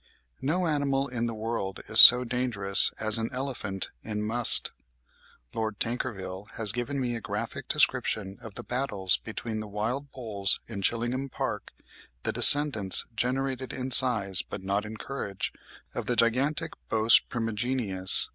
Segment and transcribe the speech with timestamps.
[0.41, 4.71] No animal in the world is so dangerous as an elephant in must.
[5.53, 10.59] Lord Tankerville has given me a graphic description of the battles between the wild bulls
[10.65, 11.71] in Chillingham Park,
[12.23, 15.53] the descendants, degenerated in size but not in courage,
[15.93, 18.29] of the gigantic Bos primigenius.